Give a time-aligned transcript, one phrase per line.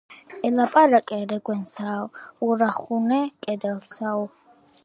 [0.47, 2.09] ელაპარაკე რეგვენსაო,
[2.49, 4.29] ურახუნე კედელსაო.